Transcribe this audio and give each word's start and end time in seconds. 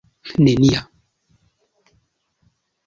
nenia 0.43 0.81